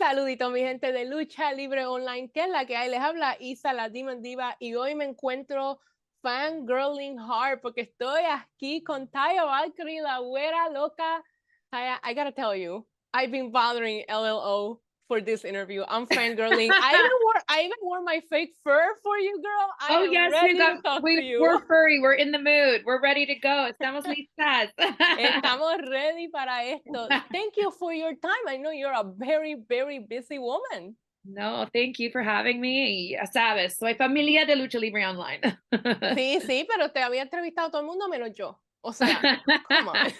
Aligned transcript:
Saludito 0.00 0.48
mi 0.48 0.60
gente 0.60 0.92
de 0.92 1.04
Lucha 1.04 1.52
Libre 1.52 1.84
Online, 1.84 2.30
que 2.32 2.44
es 2.44 2.48
la 2.48 2.64
que 2.64 2.74
hay. 2.74 2.88
Les 2.88 3.00
habla 3.00 3.36
Isa, 3.38 3.74
la 3.74 3.90
Demon 3.90 4.22
Diva, 4.22 4.56
y 4.58 4.74
hoy 4.74 4.94
me 4.94 5.04
encuentro 5.04 5.78
fangirling 6.22 7.18
hard 7.18 7.60
porque 7.60 7.82
estoy 7.82 8.22
aquí 8.24 8.82
con 8.82 9.10
Taya 9.10 9.44
Valkyrie, 9.44 10.00
la 10.00 10.20
güera 10.20 10.70
loca. 10.70 11.22
Taya, 11.70 12.00
I 12.02 12.14
gotta 12.14 12.32
tell 12.32 12.56
you, 12.56 12.86
I've 13.12 13.30
been 13.30 13.52
bothering 13.52 14.06
LLO 14.08 14.80
for 15.06 15.20
this 15.20 15.44
interview. 15.44 15.84
I'm 15.86 16.06
fangirling. 16.06 16.70
I 16.72 16.94
even 16.98 17.10
wore 17.22 17.29
I 17.50 17.62
even 17.62 17.78
wore 17.82 18.00
my 18.00 18.22
fake 18.30 18.54
fur 18.62 18.94
for 19.02 19.18
you, 19.18 19.42
girl. 19.42 19.68
I 19.80 19.96
oh 19.96 20.04
yes, 20.04 20.32
we 20.40 20.56
got, 20.56 21.02
we, 21.02 21.36
we're 21.36 21.58
furry. 21.66 21.98
We're 22.00 22.14
in 22.14 22.30
the 22.30 22.38
mood. 22.38 22.82
We're 22.86 23.02
ready 23.02 23.26
to 23.26 23.34
go. 23.34 23.68
Estamos 23.68 24.04
listas. 24.06 24.70
Estamos 24.78 25.78
ready 25.90 26.28
para 26.28 26.62
esto. 26.62 27.08
Thank 27.32 27.56
you 27.56 27.72
for 27.72 27.92
your 27.92 28.14
time. 28.14 28.44
I 28.46 28.56
know 28.56 28.70
you're 28.70 28.94
a 28.94 29.02
very, 29.02 29.56
very 29.68 29.98
busy 29.98 30.38
woman. 30.38 30.94
No, 31.24 31.66
thank 31.74 31.98
you 31.98 32.10
for 32.12 32.22
having 32.22 32.60
me. 32.60 33.16
Ya 33.18 33.26
sabes, 33.26 33.76
soy 33.78 33.94
familia 33.94 34.46
de 34.46 34.54
Lucha 34.54 34.78
Libre 34.78 35.04
Online. 35.04 35.40
sí, 36.14 36.40
sí, 36.46 36.66
pero 36.68 36.92
te 36.92 37.02
había 37.02 37.22
entrevistado 37.22 37.70
todo 37.70 37.80
el 37.80 37.86
mundo 37.88 38.08
menos 38.08 38.30
yo. 38.32 38.60
O 38.82 38.92
sea, 38.92 39.40
come 39.68 39.88
on. 39.88 39.96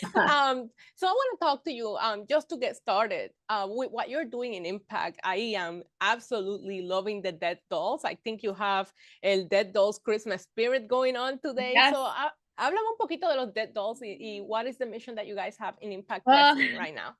um, 0.14 0.70
so 0.94 1.06
I 1.06 1.12
want 1.12 1.38
to 1.38 1.38
talk 1.40 1.64
to 1.64 1.72
you 1.72 1.96
um, 1.96 2.24
just 2.28 2.48
to 2.50 2.56
get 2.56 2.76
started 2.76 3.30
uh, 3.48 3.66
with 3.68 3.90
what 3.90 4.10
you're 4.10 4.24
doing 4.24 4.54
in 4.54 4.66
Impact. 4.66 5.20
I 5.24 5.54
am 5.56 5.82
absolutely 6.00 6.82
loving 6.82 7.22
the 7.22 7.32
Dead 7.32 7.58
Dolls. 7.70 8.04
I 8.04 8.16
think 8.24 8.42
you 8.42 8.52
have 8.54 8.92
el 9.22 9.44
Dead 9.44 9.72
Dolls 9.72 9.98
Christmas 9.98 10.42
spirit 10.42 10.86
going 10.88 11.16
on 11.16 11.38
today. 11.40 11.72
Yes. 11.74 11.94
So 11.94 12.04
uh, 12.04 12.30
háblame 12.58 12.86
un 12.88 12.98
poquito 13.00 13.28
de 13.28 13.36
los 13.36 13.52
Dead 13.54 13.72
Dolls 13.74 14.00
y, 14.02 14.16
y, 14.20 14.40
what 14.40 14.66
is 14.66 14.78
the 14.78 14.86
mission 14.86 15.14
that 15.14 15.26
you 15.26 15.34
guys 15.34 15.56
have 15.58 15.74
in 15.80 15.92
Impact 15.92 16.26
uh, 16.26 16.54
right 16.78 16.94
now? 16.94 17.14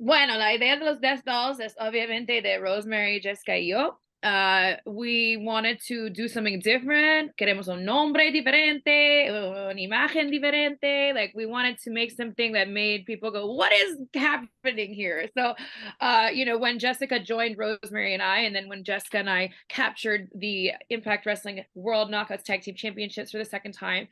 Bueno, 0.00 0.36
la 0.36 0.52
idea 0.52 0.76
de 0.78 0.84
los 0.84 1.00
Dead 1.00 1.22
Dolls 1.24 1.60
es 1.60 1.74
obviamente 1.80 2.42
de 2.42 2.58
Rosemary, 2.58 3.20
Jessica 3.20 3.56
y 3.56 3.68
yo. 3.68 3.98
Uh, 4.22 4.72
we 4.84 5.36
wanted 5.36 5.80
to 5.86 6.10
do 6.10 6.26
something 6.26 6.58
different. 6.58 7.36
Queremos 7.36 7.68
un 7.68 7.84
nombre 7.84 8.32
diferente, 8.32 9.28
una 9.30 9.74
imagen 9.74 10.30
diferente. 10.30 11.14
Like 11.14 11.32
we 11.36 11.46
wanted 11.46 11.78
to 11.82 11.90
make 11.90 12.10
something 12.10 12.52
that 12.52 12.68
made 12.68 13.06
people 13.06 13.30
go, 13.30 13.52
"What 13.52 13.72
is 13.72 13.96
happening 14.14 14.92
here?" 14.92 15.28
So, 15.36 15.54
uh, 16.00 16.30
you 16.32 16.44
know, 16.44 16.58
when 16.58 16.80
Jessica 16.80 17.20
joined 17.20 17.58
Rosemary 17.58 18.14
and 18.14 18.22
I, 18.22 18.40
and 18.40 18.54
then 18.54 18.68
when 18.68 18.82
Jessica 18.82 19.18
and 19.18 19.30
I 19.30 19.50
captured 19.68 20.28
the 20.34 20.72
Impact 20.90 21.24
Wrestling 21.24 21.64
World 21.74 22.10
Knockouts 22.10 22.42
Tag 22.42 22.62
Team 22.62 22.74
Championships 22.74 23.30
for 23.30 23.38
the 23.38 23.44
second 23.44 23.72
time, 23.72 24.08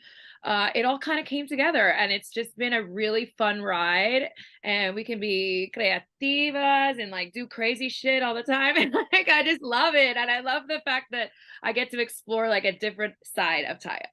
uh, 0.47 0.71
it 0.77 0.85
all 0.85 0.99
kind 0.99 1.19
of 1.19 1.27
came 1.27 1.49
together 1.49 1.93
and 1.93 2.13
it's 2.13 2.31
just 2.31 2.57
been 2.57 2.73
a 2.73 2.83
really 2.83 3.35
fun 3.37 3.61
ride 3.61 4.31
and 4.63 4.95
we 4.95 5.03
can 5.03 5.19
be 5.19 5.73
creativas 5.77 7.03
and 7.03 7.11
like 7.11 7.33
do 7.33 7.49
crazy 7.49 7.89
shit 7.89 8.23
all 8.23 8.35
the 8.35 8.45
time 8.45 8.77
and 8.77 8.95
like 9.13 9.29
i 9.29 9.43
just 9.43 9.61
love 9.61 9.96
it 9.97 10.17
and 10.17 10.31
i 10.31 10.41
love 10.41 10.63
the 10.69 10.81
fact 10.85 11.07
that 11.11 11.31
i 11.63 11.73
get 11.73 11.91
to 11.91 12.01
explore 12.01 12.49
like 12.49 12.65
a 12.65 12.79
different 12.79 13.15
side 13.25 13.65
of 13.65 13.79
taya 13.79 14.07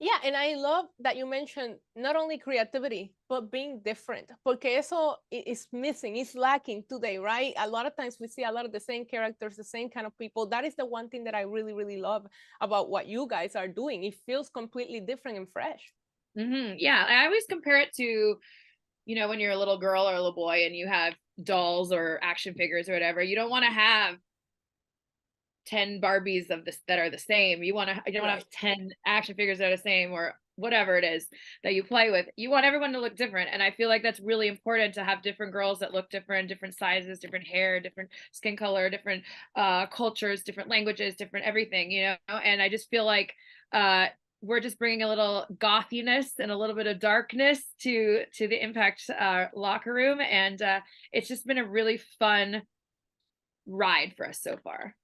yeah, 0.00 0.18
and 0.24 0.36
I 0.36 0.54
love 0.54 0.86
that 1.00 1.16
you 1.16 1.24
mentioned 1.24 1.76
not 1.94 2.16
only 2.16 2.36
creativity, 2.36 3.14
but 3.28 3.50
being 3.50 3.80
different. 3.84 4.30
Porque 4.44 4.66
eso 4.66 5.16
is 5.30 5.68
missing, 5.72 6.16
is 6.16 6.34
lacking 6.34 6.84
today, 6.88 7.16
right? 7.16 7.54
A 7.56 7.68
lot 7.68 7.86
of 7.86 7.96
times 7.96 8.18
we 8.20 8.26
see 8.26 8.42
a 8.42 8.50
lot 8.50 8.66
of 8.66 8.72
the 8.72 8.80
same 8.80 9.04
characters, 9.04 9.56
the 9.56 9.64
same 9.64 9.88
kind 9.88 10.04
of 10.04 10.18
people. 10.18 10.46
That 10.46 10.64
is 10.64 10.74
the 10.74 10.84
one 10.84 11.08
thing 11.08 11.24
that 11.24 11.34
I 11.34 11.42
really, 11.42 11.72
really 11.72 12.00
love 12.00 12.26
about 12.60 12.90
what 12.90 13.06
you 13.06 13.28
guys 13.30 13.54
are 13.54 13.68
doing. 13.68 14.02
It 14.02 14.16
feels 14.26 14.50
completely 14.50 15.00
different 15.00 15.38
and 15.38 15.48
fresh. 15.50 15.92
Mm-hmm. 16.36 16.74
Yeah, 16.78 17.04
I 17.08 17.26
always 17.26 17.44
compare 17.48 17.78
it 17.78 17.94
to, 17.94 18.36
you 19.06 19.16
know, 19.16 19.28
when 19.28 19.38
you're 19.38 19.52
a 19.52 19.58
little 19.58 19.78
girl 19.78 20.08
or 20.08 20.12
a 20.12 20.16
little 20.16 20.34
boy 20.34 20.66
and 20.66 20.74
you 20.74 20.88
have 20.88 21.14
dolls 21.42 21.92
or 21.92 22.18
action 22.20 22.54
figures 22.54 22.88
or 22.88 22.92
whatever, 22.94 23.22
you 23.22 23.36
don't 23.36 23.50
want 23.50 23.64
to 23.64 23.70
have 23.70 24.16
10 25.66 26.00
Barbies 26.00 26.50
of 26.50 26.64
this 26.64 26.78
that 26.88 26.98
are 26.98 27.10
the 27.10 27.18
same. 27.18 27.62
You 27.62 27.74
want 27.74 27.90
to 27.90 28.02
you 28.06 28.12
don't 28.12 28.22
right. 28.22 28.38
have 28.38 28.50
10 28.50 28.90
action 29.06 29.34
figures 29.34 29.58
that 29.58 29.68
are 29.72 29.76
the 29.76 29.82
same 29.82 30.12
or 30.12 30.34
whatever 30.56 30.96
it 30.96 31.04
is 31.04 31.26
that 31.64 31.74
you 31.74 31.82
play 31.82 32.10
with. 32.10 32.26
You 32.36 32.50
want 32.50 32.64
everyone 32.64 32.92
to 32.92 33.00
look 33.00 33.16
different. 33.16 33.50
And 33.52 33.62
I 33.62 33.72
feel 33.72 33.88
like 33.88 34.02
that's 34.02 34.20
really 34.20 34.48
important 34.48 34.94
to 34.94 35.04
have 35.04 35.22
different 35.22 35.52
girls 35.52 35.80
that 35.80 35.92
look 35.92 36.10
different, 36.10 36.48
different 36.48 36.76
sizes, 36.76 37.18
different 37.18 37.46
hair, 37.46 37.80
different 37.80 38.10
skin 38.32 38.56
color, 38.56 38.88
different 38.88 39.24
uh 39.56 39.86
cultures, 39.86 40.42
different 40.42 40.68
languages, 40.68 41.16
different 41.16 41.46
everything, 41.46 41.90
you 41.90 42.02
know? 42.04 42.36
And 42.36 42.62
I 42.62 42.68
just 42.68 42.88
feel 42.90 43.04
like 43.04 43.34
uh 43.72 44.06
we're 44.44 44.60
just 44.60 44.78
bringing 44.78 45.02
a 45.02 45.08
little 45.08 45.46
gothiness 45.58 46.32
and 46.38 46.50
a 46.50 46.56
little 46.56 46.76
bit 46.76 46.86
of 46.86 47.00
darkness 47.00 47.60
to 47.80 48.24
to 48.34 48.46
the 48.46 48.62
impact 48.62 49.08
uh, 49.08 49.46
locker 49.54 49.92
room 49.92 50.20
and 50.20 50.60
uh, 50.60 50.80
it's 51.12 51.28
just 51.28 51.46
been 51.46 51.56
a 51.56 51.64
really 51.64 51.98
fun 52.18 52.62
ride 53.66 54.12
for 54.16 54.28
us 54.28 54.40
so 54.42 54.58
far 54.62 54.94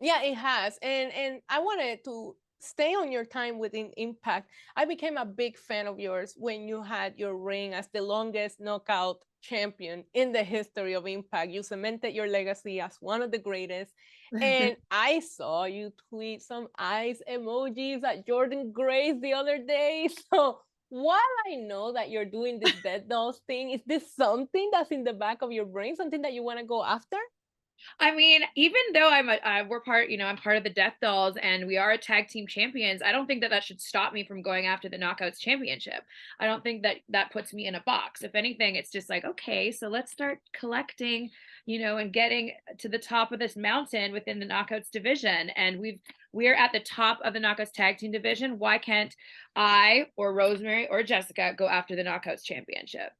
yeah, 0.00 0.22
it 0.22 0.34
has. 0.34 0.78
And 0.82 1.12
and 1.12 1.42
I 1.48 1.60
wanted 1.60 2.04
to 2.04 2.36
stay 2.60 2.94
on 2.94 3.10
your 3.10 3.24
time 3.24 3.58
within 3.58 3.90
Impact. 3.96 4.50
I 4.76 4.84
became 4.84 5.16
a 5.16 5.24
big 5.24 5.56
fan 5.58 5.86
of 5.86 5.98
yours 5.98 6.34
when 6.36 6.68
you 6.68 6.82
had 6.82 7.14
your 7.16 7.36
reign 7.36 7.72
as 7.72 7.88
the 7.92 8.02
longest 8.02 8.60
knockout 8.60 9.18
champion 9.42 10.04
in 10.12 10.32
the 10.32 10.42
history 10.44 10.94
of 10.94 11.06
Impact. 11.06 11.50
You 11.50 11.62
cemented 11.62 12.14
your 12.14 12.28
legacy 12.28 12.80
as 12.80 12.96
one 13.00 13.22
of 13.22 13.30
the 13.30 13.38
greatest. 13.38 13.92
and 14.40 14.76
I 14.90 15.20
saw 15.20 15.64
you 15.64 15.92
tweet 16.08 16.42
some 16.42 16.68
eyes 16.78 17.22
emojis 17.28 18.04
at 18.04 18.26
Jordynne 18.26 18.72
Grace 18.72 19.16
the 19.20 19.34
other 19.34 19.58
day. 19.58 20.08
So 20.32 20.60
while 20.90 21.34
I 21.46 21.54
know 21.56 21.92
that 21.92 22.10
you're 22.10 22.24
doing 22.24 22.60
this 22.60 22.74
dead 22.82 23.08
dolls 23.08 23.40
thing, 23.46 23.70
is 23.70 23.80
this 23.86 24.14
something 24.14 24.70
that's 24.72 24.90
in 24.90 25.04
the 25.04 25.12
back 25.12 25.42
of 25.42 25.52
your 25.52 25.64
brain, 25.64 25.96
something 25.96 26.22
that 26.22 26.32
you 26.32 26.42
want 26.42 26.58
to 26.58 26.64
go 26.66 26.84
after? 26.84 27.16
I 27.98 28.14
mean, 28.14 28.42
even 28.56 28.80
though 28.94 29.10
I'm 29.10 29.28
a, 29.28 29.34
uh, 29.34 29.64
we're 29.68 29.80
part, 29.80 30.10
you 30.10 30.18
know, 30.18 30.26
I'm 30.26 30.36
part 30.36 30.56
of 30.56 30.64
the 30.64 30.70
Death 30.70 30.94
Dolls 31.00 31.36
and 31.42 31.66
we 31.66 31.76
are 31.76 31.92
a 31.92 31.98
tag 31.98 32.28
team 32.28 32.46
champions, 32.46 33.02
I 33.02 33.12
don't 33.12 33.26
think 33.26 33.40
that 33.42 33.50
that 33.50 33.64
should 33.64 33.80
stop 33.80 34.12
me 34.12 34.24
from 34.24 34.42
going 34.42 34.66
after 34.66 34.88
the 34.88 34.98
Knockouts 34.98 35.38
Championship. 35.38 36.02
I 36.38 36.46
don't 36.46 36.62
think 36.62 36.82
that 36.82 36.96
that 37.10 37.32
puts 37.32 37.52
me 37.52 37.66
in 37.66 37.74
a 37.74 37.82
box. 37.82 38.22
If 38.22 38.34
anything, 38.34 38.76
it's 38.76 38.90
just 38.90 39.10
like, 39.10 39.24
okay, 39.24 39.70
so 39.70 39.88
let's 39.88 40.12
start 40.12 40.38
collecting, 40.52 41.30
you 41.66 41.80
know, 41.80 41.98
and 41.98 42.12
getting 42.12 42.52
to 42.78 42.88
the 42.88 42.98
top 42.98 43.32
of 43.32 43.38
this 43.38 43.56
mountain 43.56 44.12
within 44.12 44.40
the 44.40 44.46
Knockouts 44.46 44.90
division. 44.90 45.50
And 45.50 45.80
we've, 45.80 46.00
we're 46.32 46.54
at 46.54 46.72
the 46.72 46.80
top 46.80 47.20
of 47.24 47.34
the 47.34 47.40
Knockouts 47.40 47.72
Tag 47.72 47.98
Team 47.98 48.12
division. 48.12 48.58
Why 48.58 48.78
can't 48.78 49.14
I 49.56 50.06
or 50.16 50.32
Rosemary 50.32 50.88
or 50.88 51.02
Jessica 51.02 51.54
go 51.56 51.68
after 51.68 51.96
the 51.96 52.04
Knockouts 52.04 52.44
Championship? 52.44 53.10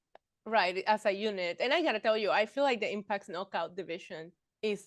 Right, 0.47 0.83
as 0.87 1.05
a 1.07 1.13
unit. 1.13 1.59
And 1.61 1.73
I 1.73 1.83
gotta 1.83 2.01
tell 2.01 2.17
you, 2.17 2.31
I 2.31 2.47
feel 2.47 2.65
like 2.65 2.81
the 2.81 2.91
Impact's 2.91 3.29
knockout 3.29 3.77
division 3.77 4.33
is 4.63 4.87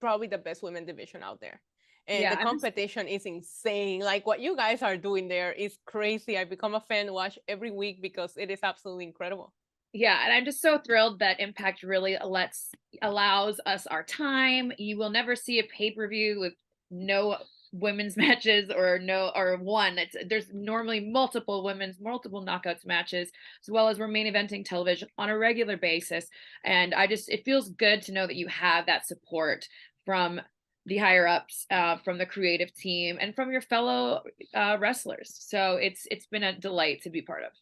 probably 0.00 0.26
the 0.26 0.38
best 0.38 0.62
women 0.62 0.84
division 0.84 1.22
out 1.22 1.40
there. 1.40 1.60
And 2.06 2.20
yeah, 2.20 2.34
the 2.34 2.42
competition 2.42 3.08
is 3.08 3.24
insane. 3.24 4.00
Like 4.00 4.26
what 4.26 4.40
you 4.40 4.56
guys 4.56 4.82
are 4.82 4.96
doing 4.96 5.28
there 5.28 5.52
is 5.52 5.78
crazy. 5.86 6.36
I 6.36 6.44
become 6.44 6.74
a 6.74 6.80
fan 6.80 7.10
watch 7.12 7.38
every 7.48 7.70
week 7.70 8.02
because 8.02 8.36
it 8.36 8.50
is 8.50 8.60
absolutely 8.62 9.04
incredible. 9.04 9.54
Yeah, 9.94 10.18
and 10.24 10.32
I'm 10.32 10.44
just 10.44 10.60
so 10.60 10.78
thrilled 10.78 11.20
that 11.20 11.40
Impact 11.40 11.82
really 11.82 12.18
lets 12.22 12.70
allows 13.00 13.60
us 13.64 13.86
our 13.86 14.02
time. 14.02 14.72
You 14.76 14.98
will 14.98 15.10
never 15.10 15.36
see 15.36 15.60
a 15.60 15.64
pay-per-view 15.64 16.40
with 16.40 16.52
no 16.90 17.36
women's 17.74 18.16
matches 18.24 18.70
or 18.70 18.98
no 18.98 19.32
or 19.34 19.56
one 19.56 19.98
it's 19.98 20.16
there's 20.28 20.52
normally 20.52 21.00
multiple 21.00 21.64
women's 21.64 22.00
multiple 22.00 22.44
knockouts 22.44 22.86
matches 22.86 23.30
as 23.62 23.70
well 23.70 23.88
as 23.88 23.98
we're 23.98 24.08
main 24.08 24.32
eventing 24.32 24.64
television 24.64 25.08
on 25.18 25.28
a 25.28 25.36
regular 25.36 25.76
basis. 25.76 26.26
And 26.64 26.94
i 26.94 27.06
just 27.06 27.28
it 27.28 27.44
feels 27.44 27.70
good 27.70 28.02
to 28.02 28.12
know 28.12 28.26
that 28.26 28.36
you 28.36 28.48
have 28.48 28.86
that 28.86 29.06
support 29.06 29.68
from 30.04 30.40
the 30.86 30.98
higher 30.98 31.26
ups 31.26 31.66
uh, 31.70 31.96
from 32.04 32.18
the 32.18 32.26
creative 32.26 32.74
team 32.74 33.16
and 33.20 33.34
from 33.34 33.50
your 33.50 33.62
fellow 33.62 34.22
uh, 34.54 34.76
wrestlers. 34.78 35.34
So 35.40 35.76
it's 35.76 36.06
it's 36.10 36.26
been 36.26 36.42
a 36.42 36.58
delight 36.58 37.02
to 37.02 37.10
be 37.10 37.22
part 37.22 37.42
of 37.42 37.52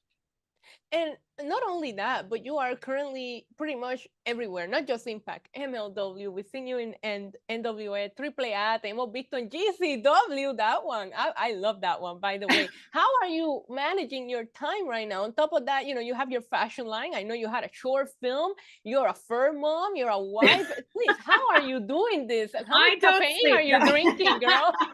and 0.93 1.17
not 1.43 1.63
only 1.67 1.93
that, 1.93 2.29
but 2.29 2.45
you 2.45 2.59
are 2.59 2.77
currently 2.77 3.47
pretty 3.57 3.75
much 3.75 4.07
everywhere, 4.27 4.67
not 4.67 4.87
just 4.87 5.07
Impact, 5.07 5.49
MLW. 5.57 6.31
We've 6.31 6.47
seen 6.47 6.67
you 6.67 6.79
in, 6.79 6.95
in 7.03 7.33
NWA, 7.51 8.11
AAA, 8.15 8.83
te 8.83 8.91
hemos 8.91 9.13
visto 9.13 9.37
en 9.37 9.49
GCW, 9.49 10.57
that 10.57 10.85
one. 10.85 11.11
I, 11.17 11.33
I 11.37 11.53
love 11.55 11.81
that 11.81 12.01
one, 12.01 12.21
by 12.21 12.39
the 12.39 12.47
way. 12.47 12.69
How 12.93 13.09
are 13.23 13.29
you 13.29 13.63
managing 13.69 14.29
your 14.29 14.45
time 14.45 14.87
right 14.87 15.09
now? 15.09 15.25
On 15.25 15.33
top 15.33 15.53
of 15.53 15.67
that, 15.67 15.87
you 15.87 15.95
know, 15.95 16.01
you 16.01 16.15
have 16.15 16.31
your 16.31 16.43
fashion 16.43 16.87
line. 16.87 17.15
I 17.15 17.23
know 17.23 17.35
you 17.35 17.49
had 17.49 17.65
a 17.65 17.71
short 17.73 18.11
film. 18.21 18.53
You're 18.85 19.09
a 19.09 19.15
fur 19.15 19.53
mom. 19.53 19.97
You're 19.97 20.11
a 20.11 20.21
wife. 20.21 20.71
Please, 20.93 21.17
how 21.25 21.41
are 21.53 21.63
you 21.63 21.81
doing 21.81 22.27
this? 22.27 22.53
How 22.55 22.79
much 22.79 23.01
caffeine 23.01 23.53
are 23.53 23.63
you 23.63 23.81
drinking, 23.89 24.39
girl? 24.39 24.73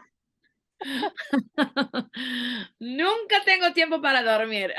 Nunca 2.79 3.35
tengo 3.45 3.73
tiempo 3.73 4.01
para 4.01 4.23
dormir. 4.23 4.71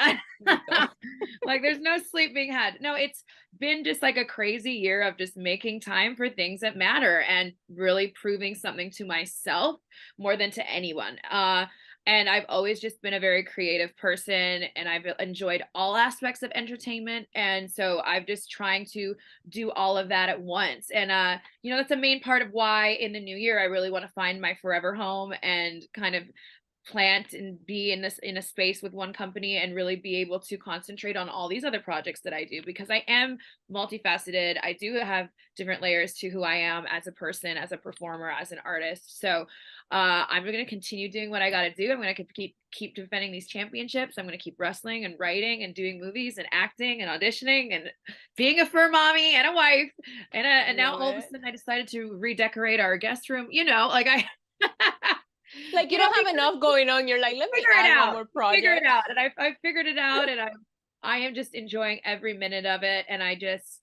like 1.45 1.63
there's 1.63 1.81
no 1.81 1.99
sleep 1.99 2.35
being 2.35 2.53
had. 2.53 2.81
No, 2.81 2.95
it's 2.95 3.25
been 3.59 3.85
just 3.85 4.03
like 4.03 4.17
a 4.17 4.25
crazy 4.25 4.73
year 4.73 5.03
of 5.03 5.19
just 5.19 5.37
making 5.37 5.81
time 5.81 6.17
for 6.17 6.29
things 6.29 6.61
that 6.61 6.77
matter 6.77 7.21
and 7.21 7.53
really 7.69 8.09
proving 8.21 8.55
something 8.55 8.91
to 8.93 9.05
myself 9.05 9.81
more 10.19 10.37
than 10.37 10.51
to 10.53 10.71
anyone. 10.71 11.19
Uh 11.31 11.67
and 12.07 12.29
I've 12.29 12.47
always 12.49 12.81
just 12.81 13.03
been 13.03 13.15
a 13.15 13.21
very 13.21 13.45
creative 13.45 13.97
person 13.97 14.65
and 14.75 14.89
I've 14.89 15.07
enjoyed 15.19 15.63
all 15.75 15.97
aspects 15.97 16.43
of 16.43 16.51
entertainment 16.55 17.29
and 17.35 17.71
so 17.71 18.01
I've 18.05 18.27
just 18.27 18.51
trying 18.51 18.87
to 18.93 19.15
do 19.49 19.71
all 19.73 19.99
of 19.99 20.09
that 20.09 20.29
at 20.29 20.41
once 20.41 20.91
and 20.91 21.11
uh 21.11 21.37
you 21.63 21.71
know 21.71 21.77
that's 21.77 21.91
a 21.91 21.97
main 21.97 22.21
part 22.21 22.43
of 22.43 22.53
why 22.53 22.91
in 22.93 23.13
the 23.13 23.21
new 23.21 23.37
year 23.37 23.61
I 23.61 23.65
really 23.65 23.91
want 23.91 24.05
to 24.05 24.13
find 24.13 24.41
my 24.41 24.57
forever 24.61 24.95
home 24.95 25.35
and 25.43 25.85
kind 25.95 26.15
of 26.15 26.25
plant 26.91 27.33
and 27.33 27.65
be 27.67 27.93
in 27.93 28.03
this 28.03 28.19
in 28.19 28.37
a 28.37 28.43
space 28.43 28.83
with 28.83 28.93
one 28.93 29.13
company 29.13 29.57
and 29.57 29.75
really 29.75 29.97
be 29.97 30.17
able 30.17 30.41
to 30.41 30.57
concentrate 30.57 31.17
on 31.17 31.29
all 31.29 31.49
these 31.49 31.65
other 31.65 31.81
projects 31.81 32.21
that 32.23 32.33
I 32.33 32.45
do 32.45 32.63
because 32.65 32.91
I 32.91 33.05
am 33.07 33.39
multifaceted. 33.73 34.57
I 34.63 34.77
do 34.79 34.95
have 34.95 35.29
different 35.57 35.83
layers 35.83 36.15
to 36.15 36.29
who 36.29 36.43
I 36.43 36.57
am 36.57 36.87
as 36.91 37.07
a 37.07 37.13
person, 37.13 37.57
as 37.57 37.73
a 37.73 37.77
performer, 37.77 38.31
as 38.31 38.53
an 38.53 38.59
artist. 38.65 39.21
So 39.21 39.47
uh, 39.93 40.25
I'm 40.29 40.43
going 40.43 40.55
to 40.55 40.65
continue 40.65 41.11
doing 41.11 41.31
what 41.31 41.43
I 41.43 41.51
got 41.51 41.63
to 41.63 41.75
do. 41.75 41.91
I'm 41.91 42.01
going 42.01 42.15
to 42.15 42.25
keep 42.25 42.57
keep 42.73 42.95
defending 42.95 43.33
these 43.33 43.49
championships. 43.49 44.17
I'm 44.17 44.25
going 44.25 44.39
to 44.39 44.43
keep 44.43 44.55
wrestling 44.59 45.05
and 45.05 45.17
writing 45.19 45.65
and 45.65 45.75
doing 45.75 46.01
movies 46.01 46.39
and 46.39 46.47
acting 46.53 47.03
and 47.03 47.11
auditioning 47.11 47.75
and 47.75 47.91
being 48.37 48.61
a 48.61 48.67
fur 48.67 48.89
mommy 48.89 49.35
and 49.35 49.49
a 49.49 49.53
wife. 49.53 49.91
And, 50.33 50.47
uh, 50.47 50.51
and 50.69 50.77
now 50.77 50.97
all 50.97 51.11
of 51.11 51.17
a 51.17 51.23
sudden 51.23 51.45
I 51.45 51.51
decided 51.51 51.89
to 51.89 52.17
redecorate 52.17 52.79
our 52.79 52.97
guest 52.97 53.29
room. 53.31 53.49
You 53.51 53.65
know, 53.65 53.89
like 53.89 54.07
I. 54.09 54.27
like 55.73 55.91
you, 55.91 55.99
don't 55.99 56.15
have 56.15 56.33
enough 56.33 56.61
going 56.61 56.89
on. 56.89 57.09
You're 57.09 57.21
like, 57.21 57.37
let 57.37 57.51
me 57.51 57.59
figure 57.59 57.71
it 57.73 57.91
out. 57.91 58.13
more 58.13 58.25
project. 58.27 58.57
Figure 58.57 58.75
it 58.75 58.87
out, 58.87 59.05
and 59.09 59.19
I 59.19 59.33
I 59.39 59.57
figured 59.63 59.87
it 59.87 59.99
out, 59.99 60.29
and 60.29 60.41
I 60.41 60.51
I 61.03 61.19
am 61.19 61.35
just 61.35 61.55
enjoying 61.55 62.01
every 62.05 62.37
minute 62.37 62.67
of 62.67 62.83
it, 62.83 63.07
and 63.09 63.23
I 63.23 63.35
just 63.35 63.81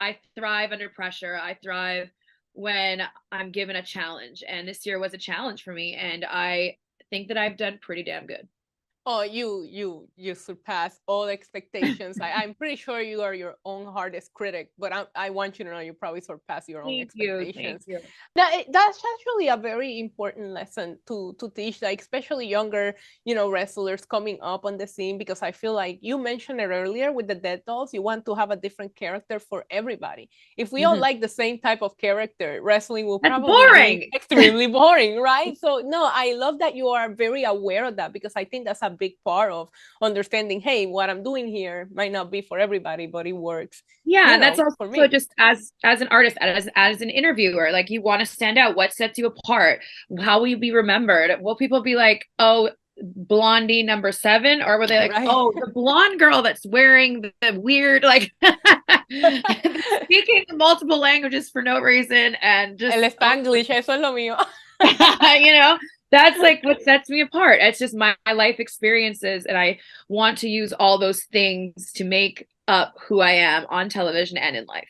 I 0.00 0.18
thrive 0.34 0.72
under 0.72 0.88
pressure. 0.88 1.38
I 1.40 1.54
thrive 1.62 2.10
when 2.56 3.02
I'm 3.30 3.50
given 3.50 3.76
a 3.76 3.82
challenge. 3.82 4.42
And 4.48 4.66
this 4.66 4.86
year 4.86 4.98
was 4.98 5.14
a 5.14 5.18
challenge 5.18 5.62
for 5.62 5.72
me. 5.72 5.94
And 5.94 6.24
I 6.24 6.78
think 7.10 7.28
that 7.28 7.36
I've 7.36 7.58
done 7.58 7.78
pretty 7.80 8.02
damn 8.02 8.26
good 8.26 8.48
oh 9.06 9.22
you 9.22 9.64
you 9.70 10.08
you 10.16 10.34
surpass 10.34 10.98
all 11.06 11.24
expectations 11.26 12.18
I, 12.20 12.32
i'm 12.32 12.54
pretty 12.54 12.74
sure 12.74 13.00
you 13.00 13.22
are 13.22 13.34
your 13.34 13.54
own 13.64 13.86
hardest 13.86 14.34
critic 14.34 14.70
but 14.78 14.92
I, 14.92 15.04
I 15.14 15.30
want 15.30 15.58
you 15.58 15.64
to 15.64 15.70
know 15.70 15.78
you 15.78 15.92
probably 15.92 16.20
surpass 16.20 16.68
your 16.68 16.82
own 16.82 16.88
thank 16.88 17.02
expectations 17.02 17.84
you, 17.86 17.98
you. 17.98 18.00
That, 18.34 18.64
that's 18.72 19.00
actually 19.14 19.48
a 19.48 19.56
very 19.56 20.00
important 20.00 20.50
lesson 20.50 20.98
to 21.06 21.36
to 21.38 21.48
teach 21.50 21.80
like 21.82 22.00
especially 22.00 22.48
younger 22.48 22.96
you 23.24 23.34
know 23.34 23.48
wrestlers 23.48 24.04
coming 24.04 24.38
up 24.42 24.64
on 24.64 24.76
the 24.76 24.86
scene 24.86 25.18
because 25.18 25.40
i 25.40 25.52
feel 25.52 25.72
like 25.72 25.98
you 26.02 26.18
mentioned 26.18 26.60
it 26.60 26.70
earlier 26.70 27.12
with 27.12 27.28
the 27.28 27.34
dead 27.36 27.62
dolls 27.64 27.94
you 27.94 28.02
want 28.02 28.26
to 28.26 28.34
have 28.34 28.50
a 28.50 28.56
different 28.56 28.94
character 28.96 29.38
for 29.38 29.64
everybody 29.70 30.28
if 30.56 30.72
we 30.72 30.80
mm-hmm. 30.80 30.90
all 30.90 30.96
like 30.98 31.20
the 31.20 31.28
same 31.28 31.60
type 31.60 31.80
of 31.80 31.96
character 31.96 32.60
wrestling 32.60 33.06
will 33.06 33.20
that's 33.20 33.30
probably 33.30 33.52
boring. 33.52 33.98
be 34.00 34.10
extremely 34.14 34.66
boring 34.66 35.20
right 35.20 35.56
so 35.56 35.80
no 35.84 36.10
i 36.12 36.34
love 36.34 36.58
that 36.58 36.74
you 36.74 36.88
are 36.88 37.14
very 37.14 37.44
aware 37.44 37.84
of 37.84 37.94
that 37.94 38.12
because 38.12 38.32
i 38.34 38.42
think 38.42 38.64
that's 38.64 38.82
a 38.82 38.95
big 38.96 39.12
part 39.24 39.52
of 39.52 39.68
understanding 40.02 40.60
hey 40.60 40.86
what 40.86 41.10
i'm 41.10 41.22
doing 41.22 41.46
here 41.46 41.88
might 41.92 42.12
not 42.12 42.30
be 42.30 42.40
for 42.40 42.58
everybody 42.58 43.06
but 43.06 43.26
it 43.26 43.32
works 43.32 43.82
yeah 44.04 44.34
and 44.34 44.42
that's 44.42 44.58
also 44.58 44.92
so 44.92 45.06
just 45.06 45.32
as 45.38 45.72
as 45.84 46.00
an 46.00 46.08
artist 46.08 46.36
as 46.40 46.68
as 46.74 47.00
an 47.00 47.10
interviewer 47.10 47.70
like 47.72 47.90
you 47.90 48.02
want 48.02 48.20
to 48.20 48.26
stand 48.26 48.58
out 48.58 48.76
what 48.76 48.92
sets 48.92 49.18
you 49.18 49.26
apart 49.26 49.80
how 50.20 50.38
will 50.38 50.46
you 50.46 50.58
be 50.58 50.72
remembered? 50.72 51.40
Will 51.40 51.56
people 51.56 51.82
be 51.82 51.96
like 51.96 52.26
oh 52.38 52.70
blondie 53.02 53.82
number 53.82 54.12
seven? 54.12 54.62
Or 54.62 54.78
were 54.78 54.86
they 54.86 54.98
like 54.98 55.12
right. 55.12 55.28
oh 55.30 55.52
the 55.54 55.70
blonde 55.72 56.18
girl 56.18 56.42
that's 56.42 56.64
wearing 56.66 57.22
the, 57.22 57.60
weird 57.60 58.02
like 58.02 58.32
speaking 60.02 60.44
multiple 60.54 60.98
languages 60.98 61.50
for 61.50 61.62
no 61.62 61.80
reason 61.80 62.36
and 62.40 62.78
just 62.78 62.96
el 62.96 63.10
spanglish 63.10 63.70
eso 63.70 63.92
es 63.92 64.00
lo 64.00 64.12
mío. 64.12 64.36
You 64.80 65.52
know 65.52 65.78
that's 66.10 66.38
like 66.38 66.62
what 66.62 66.82
sets 66.82 67.08
me 67.10 67.20
apart. 67.20 67.58
It's 67.60 67.78
just 67.78 67.94
my, 67.94 68.16
my 68.26 68.32
life 68.32 68.60
experiences, 68.60 69.44
and 69.44 69.58
I 69.58 69.80
want 70.08 70.38
to 70.38 70.48
use 70.48 70.72
all 70.72 70.98
those 70.98 71.24
things 71.24 71.92
to 71.92 72.04
make 72.04 72.46
up 72.68 72.94
who 73.06 73.20
I 73.20 73.32
am 73.32 73.66
on 73.68 73.88
television 73.88 74.38
and 74.38 74.56
in 74.56 74.66
life. 74.66 74.88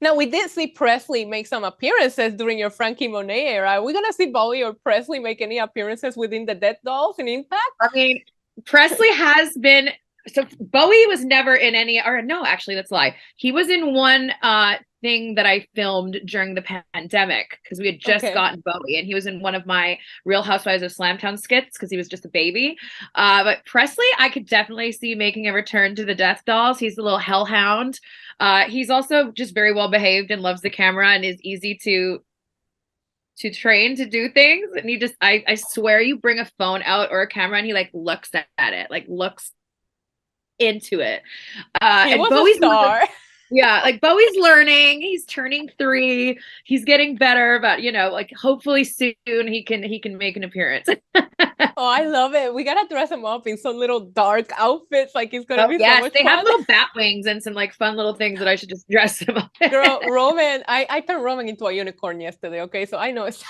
Now 0.00 0.14
we 0.14 0.26
did 0.26 0.50
see 0.50 0.66
Presley 0.66 1.24
make 1.24 1.46
some 1.46 1.64
appearances 1.64 2.34
during 2.34 2.58
your 2.58 2.70
Franky 2.70 3.08
Monet 3.08 3.46
era. 3.46 3.70
Are 3.70 3.82
we 3.82 3.92
gonna 3.92 4.12
see 4.12 4.26
Bowie 4.26 4.62
or 4.62 4.74
Presley 4.74 5.18
make 5.18 5.40
any 5.40 5.58
appearances 5.58 6.16
within 6.16 6.44
the 6.44 6.54
Death 6.54 6.76
Dolls 6.84 7.18
in 7.18 7.28
Impact? 7.28 7.72
I 7.80 7.88
mean, 7.94 8.22
Presley 8.66 9.12
has 9.12 9.56
been 9.56 9.90
so 10.26 10.44
Bowie 10.60 11.06
was 11.06 11.24
never 11.24 11.54
in 11.54 11.74
any 11.74 12.00
or 12.00 12.22
no, 12.22 12.44
actually 12.44 12.74
that's 12.74 12.90
a 12.90 12.94
lie. 12.94 13.16
He 13.36 13.52
was 13.52 13.68
in 13.68 13.94
one 13.94 14.32
uh 14.42 14.76
thing 15.00 15.34
that 15.36 15.46
I 15.46 15.66
filmed 15.74 16.20
during 16.24 16.54
the 16.54 16.82
pandemic 16.94 17.58
because 17.62 17.78
we 17.78 17.86
had 17.86 18.00
just 18.00 18.24
okay. 18.24 18.34
gotten 18.34 18.62
Bowie 18.64 18.98
and 18.98 19.06
he 19.06 19.14
was 19.14 19.26
in 19.26 19.40
one 19.40 19.54
of 19.54 19.66
my 19.66 19.98
Real 20.24 20.42
Housewives 20.42 20.82
of 20.82 20.92
Slamtown 20.92 21.38
skits 21.38 21.76
because 21.76 21.90
he 21.90 21.96
was 21.96 22.08
just 22.08 22.24
a 22.24 22.28
baby. 22.28 22.76
Uh, 23.14 23.44
but 23.44 23.64
Presley, 23.64 24.06
I 24.18 24.28
could 24.28 24.46
definitely 24.46 24.92
see 24.92 25.14
making 25.14 25.46
a 25.46 25.52
return 25.52 25.94
to 25.96 26.04
the 26.04 26.14
Death 26.14 26.42
Dolls. 26.46 26.78
He's 26.78 26.98
a 26.98 27.02
little 27.02 27.18
hellhound. 27.18 28.00
Uh, 28.40 28.64
he's 28.64 28.90
also 28.90 29.30
just 29.32 29.54
very 29.54 29.72
well 29.72 29.90
behaved 29.90 30.30
and 30.30 30.42
loves 30.42 30.62
the 30.62 30.70
camera 30.70 31.10
and 31.10 31.24
is 31.24 31.40
easy 31.42 31.78
to 31.84 32.20
to 33.38 33.52
train 33.52 33.94
to 33.94 34.04
do 34.04 34.28
things 34.28 34.68
and 34.76 34.90
he 34.90 34.98
just 34.98 35.14
I, 35.20 35.44
I 35.46 35.54
swear 35.54 36.00
you 36.00 36.18
bring 36.18 36.40
a 36.40 36.50
phone 36.58 36.82
out 36.82 37.12
or 37.12 37.22
a 37.22 37.28
camera 37.28 37.58
and 37.58 37.66
he 37.68 37.72
like 37.72 37.88
looks 37.94 38.30
at 38.34 38.48
it 38.58 38.90
like 38.90 39.04
looks 39.06 39.52
into 40.58 41.00
it 41.00 41.22
uh 41.80 42.06
he 42.06 42.12
and 42.12 42.20
was 42.20 42.30
Bowie's 42.30 42.56
a 42.56 42.58
star 42.58 43.02
yeah, 43.50 43.80
like 43.82 44.00
Bowie's 44.00 44.36
learning. 44.36 45.00
He's 45.00 45.24
turning 45.24 45.70
three. 45.78 46.38
He's 46.64 46.84
getting 46.84 47.16
better, 47.16 47.58
but 47.60 47.82
you 47.82 47.92
know, 47.92 48.10
like 48.10 48.30
hopefully 48.36 48.84
soon 48.84 49.14
he 49.26 49.62
can 49.62 49.82
he 49.82 49.98
can 49.98 50.18
make 50.18 50.36
an 50.36 50.44
appearance. 50.44 50.88
oh, 51.14 51.24
I 51.76 52.04
love 52.04 52.34
it. 52.34 52.52
We 52.52 52.64
gotta 52.64 52.86
dress 52.88 53.10
him 53.10 53.24
up 53.24 53.46
in 53.46 53.56
some 53.56 53.76
little 53.76 54.00
dark 54.00 54.50
outfits. 54.58 55.14
Like 55.14 55.30
he's 55.30 55.44
gonna 55.44 55.62
oh, 55.62 55.68
be 55.68 55.76
yes, 55.78 56.04
so 56.04 56.10
they 56.10 56.22
fun. 56.22 56.26
have 56.26 56.44
little 56.44 56.64
bat 56.64 56.88
wings 56.94 57.26
and 57.26 57.42
some 57.42 57.54
like 57.54 57.74
fun 57.74 57.96
little 57.96 58.14
things 58.14 58.38
that 58.38 58.48
I 58.48 58.56
should 58.56 58.68
just 58.68 58.88
dress 58.90 59.20
him 59.20 59.36
up. 59.36 59.50
Girl, 59.70 60.00
Roman, 60.08 60.62
I 60.68 60.86
I 60.90 61.00
turned 61.00 61.24
Roman 61.24 61.48
into 61.48 61.64
a 61.66 61.72
unicorn 61.72 62.20
yesterday. 62.20 62.62
Okay, 62.62 62.84
so 62.86 62.98
I 62.98 63.10
know 63.10 63.24
it's 63.24 63.42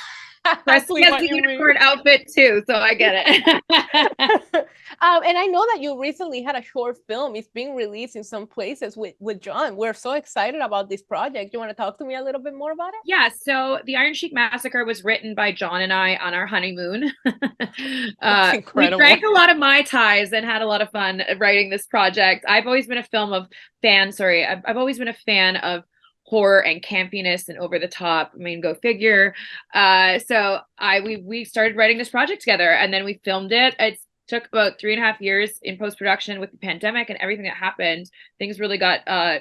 Presley 0.64 1.02
has 1.02 1.20
the 1.20 1.28
unicorn 1.28 1.76
outfit 1.78 2.30
too, 2.34 2.62
so 2.66 2.74
I 2.74 2.94
get 2.94 3.24
it. 3.26 3.46
um, 5.00 5.22
and 5.24 5.38
I 5.38 5.46
know 5.46 5.64
that 5.72 5.78
you 5.80 6.00
recently 6.00 6.42
had 6.42 6.56
a 6.56 6.62
short 6.62 6.98
film. 7.06 7.36
It's 7.36 7.48
being 7.48 7.74
released 7.74 8.16
in 8.16 8.24
some 8.24 8.46
places 8.46 8.96
with 8.96 9.14
with 9.18 9.40
John. 9.40 9.76
We're 9.76 9.94
so 9.94 10.12
excited 10.12 10.60
about 10.60 10.88
this 10.88 11.02
project. 11.02 11.52
You 11.52 11.58
want 11.58 11.70
to 11.70 11.74
talk 11.74 11.98
to 11.98 12.04
me 12.04 12.14
a 12.14 12.22
little 12.22 12.40
bit 12.40 12.54
more 12.54 12.72
about 12.72 12.94
it? 12.94 13.00
Yeah. 13.04 13.28
So 13.28 13.80
the 13.84 13.96
Iron 13.96 14.14
Sheik 14.14 14.32
Massacre 14.32 14.84
was 14.84 15.04
written 15.04 15.34
by 15.34 15.52
John 15.52 15.80
and 15.80 15.92
I 15.92 16.16
on 16.16 16.34
our 16.34 16.46
honeymoon. 16.46 17.12
uh, 18.22 18.56
we 18.74 18.88
drank 18.88 19.24
a 19.24 19.30
lot 19.30 19.50
of 19.50 19.58
mai 19.58 19.82
tais 19.82 20.32
and 20.32 20.44
had 20.44 20.62
a 20.62 20.66
lot 20.66 20.82
of 20.82 20.90
fun 20.90 21.22
writing 21.38 21.70
this 21.70 21.86
project. 21.86 22.44
I've 22.48 22.66
always 22.66 22.86
been 22.86 22.98
a 22.98 23.04
film 23.04 23.32
of 23.32 23.46
fan. 23.82 24.12
Sorry, 24.12 24.44
I've, 24.44 24.62
I've 24.64 24.76
always 24.76 24.98
been 24.98 25.08
a 25.08 25.14
fan 25.14 25.56
of 25.56 25.84
horror 26.28 26.64
and 26.64 26.82
campiness 26.82 27.48
and 27.48 27.58
over 27.58 27.78
the 27.78 27.88
top. 27.88 28.32
I 28.34 28.38
mean, 28.38 28.60
go 28.60 28.74
figure. 28.74 29.34
Uh, 29.72 30.18
so 30.18 30.60
I 30.78 31.00
we 31.00 31.16
we 31.16 31.44
started 31.44 31.76
writing 31.76 31.98
this 31.98 32.10
project 32.10 32.42
together, 32.42 32.70
and 32.70 32.92
then 32.92 33.04
we 33.04 33.20
filmed 33.24 33.52
it. 33.52 33.74
It 33.78 33.98
took 34.28 34.46
about 34.46 34.78
three 34.78 34.92
and 34.92 35.02
a 35.02 35.06
half 35.06 35.20
years 35.20 35.58
in 35.62 35.78
post 35.78 35.96
production 35.98 36.38
with 36.38 36.50
the 36.50 36.58
pandemic 36.58 37.08
and 37.08 37.18
everything 37.20 37.44
that 37.44 37.56
happened. 37.56 38.10
Things 38.38 38.60
really 38.60 38.78
got 38.78 39.00
uh, 39.06 39.38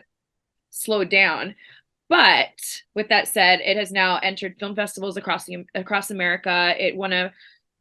slowed 0.69 1.09
down. 1.09 1.55
But 2.09 2.81
with 2.95 3.09
that 3.09 3.27
said, 3.27 3.59
it 3.59 3.75
has 3.75 3.91
now 3.91 4.17
entered 4.19 4.55
film 4.57 4.75
festivals 4.75 5.17
across 5.17 5.43
the 5.43 5.65
across 5.75 6.09
America. 6.09 6.73
It 6.79 6.95
won 6.95 7.12
a 7.12 7.33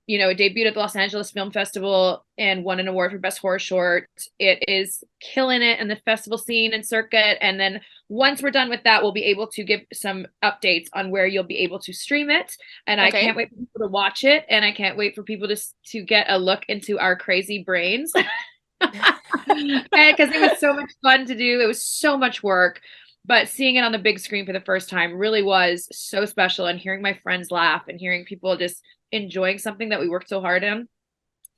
you 0.06 0.18
know, 0.18 0.28
it 0.28 0.38
debuted 0.38 0.68
at 0.68 0.74
the 0.74 0.80
Los 0.80 0.94
Angeles 0.94 1.32
Film 1.32 1.50
Festival 1.50 2.24
and 2.38 2.62
won 2.62 2.78
an 2.78 2.86
award 2.86 3.10
for 3.10 3.18
Best 3.18 3.38
Horror 3.38 3.58
Short. 3.58 4.08
It 4.38 4.62
is 4.68 5.02
killing 5.20 5.62
it 5.62 5.80
in 5.80 5.88
the 5.88 5.96
festival 6.04 6.38
scene 6.38 6.72
and 6.72 6.86
circuit. 6.86 7.38
And 7.40 7.58
then 7.58 7.80
once 8.08 8.40
we're 8.40 8.52
done 8.52 8.68
with 8.68 8.84
that, 8.84 9.02
we'll 9.02 9.12
be 9.12 9.24
able 9.24 9.48
to 9.48 9.64
give 9.64 9.80
some 9.92 10.26
updates 10.44 10.86
on 10.92 11.10
where 11.10 11.26
you'll 11.26 11.42
be 11.42 11.58
able 11.58 11.80
to 11.80 11.92
stream 11.92 12.30
it. 12.30 12.54
And 12.86 13.00
okay. 13.00 13.08
I 13.08 13.20
can't 13.20 13.36
wait 13.36 13.50
for 13.50 13.56
people 13.56 13.80
to 13.80 13.88
watch 13.88 14.22
it. 14.22 14.44
And 14.48 14.64
I 14.64 14.70
can't 14.70 14.96
wait 14.96 15.16
for 15.16 15.24
people 15.24 15.48
to, 15.48 15.56
to 15.86 16.02
get 16.02 16.26
a 16.28 16.38
look 16.38 16.62
into 16.68 16.98
our 16.98 17.16
crazy 17.16 17.62
brains. 17.62 18.12
Because 18.78 20.28
it 20.28 20.40
was 20.40 20.60
so 20.60 20.74
much 20.74 20.92
fun 21.02 21.24
to 21.24 21.34
do. 21.34 21.60
It 21.62 21.66
was 21.66 21.82
so 21.82 22.18
much 22.18 22.42
work 22.42 22.80
but 23.26 23.48
seeing 23.48 23.76
it 23.76 23.84
on 23.84 23.92
the 23.92 23.98
big 23.98 24.18
screen 24.18 24.46
for 24.46 24.52
the 24.52 24.60
first 24.60 24.88
time 24.88 25.16
really 25.16 25.42
was 25.42 25.88
so 25.90 26.24
special 26.24 26.66
and 26.66 26.78
hearing 26.78 27.02
my 27.02 27.14
friends 27.22 27.50
laugh 27.50 27.82
and 27.88 27.98
hearing 27.98 28.24
people 28.24 28.56
just 28.56 28.82
enjoying 29.12 29.58
something 29.58 29.90
that 29.90 30.00
we 30.00 30.08
worked 30.08 30.28
so 30.28 30.40
hard 30.40 30.64
on 30.64 30.88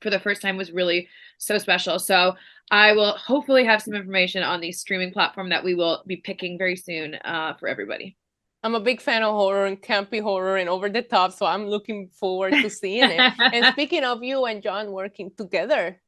for 0.01 0.09
the 0.09 0.19
first 0.19 0.41
time 0.41 0.57
was 0.57 0.71
really 0.71 1.07
so 1.37 1.57
special. 1.57 1.99
So 1.99 2.35
I 2.71 2.93
will 2.93 3.13
hopefully 3.13 3.65
have 3.65 3.81
some 3.81 3.93
information 3.93 4.43
on 4.43 4.61
the 4.61 4.71
streaming 4.71 5.11
platform 5.11 5.49
that 5.49 5.63
we 5.63 5.75
will 5.75 6.03
be 6.07 6.17
picking 6.17 6.57
very 6.57 6.75
soon 6.75 7.15
uh, 7.15 7.55
for 7.55 7.67
everybody. 7.67 8.15
I'm 8.61 8.75
a 8.75 8.79
big 8.79 9.01
fan 9.01 9.23
of 9.23 9.33
horror 9.33 9.65
and 9.65 9.81
campy 9.81 10.21
horror 10.21 10.57
and 10.57 10.69
over 10.69 10.89
the 10.89 11.01
top, 11.01 11.31
so 11.31 11.45
I'm 11.45 11.67
looking 11.67 12.09
forward 12.09 12.51
to 12.51 12.69
seeing 12.69 13.09
it. 13.09 13.33
and 13.39 13.65
speaking 13.73 14.03
of 14.03 14.21
you 14.21 14.45
and 14.45 14.61
John 14.61 14.91
working 14.91 15.31
together, 15.37 16.01